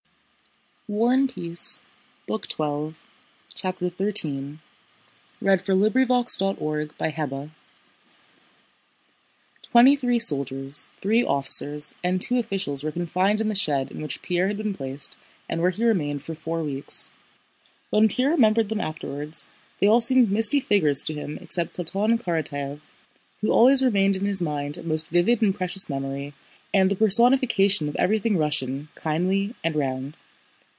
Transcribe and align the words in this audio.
his 0.87 0.97
soul 0.97 1.85
with 2.27 2.59
a 2.59 3.73
new 3.79 3.91
beauty 3.91 4.27
and 4.27 4.59
on 4.59 4.59
new 5.39 5.49
and 5.53 5.61
unshakable 5.69 6.03
foundations. 6.05 6.35
CHAPTER 6.35 6.89
XIII 6.99 7.49
Twenty 9.71 9.95
three 9.95 10.19
soldiers, 10.19 10.87
three 10.97 11.23
officers, 11.23 11.95
and 12.03 12.19
two 12.21 12.37
officials 12.37 12.83
were 12.83 12.91
confined 12.91 13.39
in 13.39 13.47
the 13.47 13.55
shed 13.55 13.89
in 13.89 14.01
which 14.01 14.21
Pierre 14.21 14.47
had 14.49 14.57
been 14.57 14.73
placed 14.73 15.15
and 15.47 15.61
where 15.61 15.69
he 15.69 15.85
remained 15.85 16.21
for 16.21 16.35
four 16.35 16.61
weeks. 16.61 17.09
When 17.89 18.09
Pierre 18.09 18.31
remembered 18.31 18.67
them 18.67 18.81
afterwards 18.81 19.45
they 19.79 19.87
all 19.87 20.01
seemed 20.01 20.29
misty 20.29 20.59
figures 20.59 21.05
to 21.05 21.13
him 21.13 21.37
except 21.39 21.77
Platón 21.77 22.21
Karatáev, 22.21 22.81
who 23.39 23.49
always 23.49 23.81
remained 23.81 24.17
in 24.17 24.25
his 24.25 24.41
mind 24.41 24.75
a 24.77 24.83
most 24.83 25.07
vivid 25.07 25.41
and 25.41 25.55
precious 25.55 25.87
memory 25.89 26.33
and 26.73 26.91
the 26.91 26.95
personification 26.97 27.87
of 27.87 27.95
everything 27.95 28.35
Russian, 28.35 28.89
kindly, 28.95 29.55
and 29.63 29.77
round. 29.77 30.17